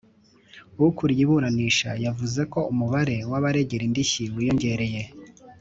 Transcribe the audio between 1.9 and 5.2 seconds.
yavuze ko umubare w’abaregera indishyi wiyongereye